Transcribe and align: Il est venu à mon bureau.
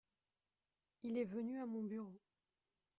Il 1.03 1.15
est 1.15 1.25
venu 1.25 1.59
à 1.61 1.67
mon 1.67 1.83
bureau. 1.83 2.19